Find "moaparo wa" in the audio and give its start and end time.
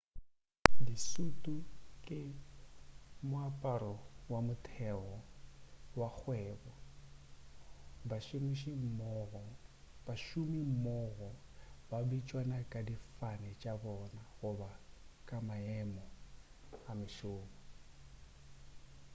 3.29-4.39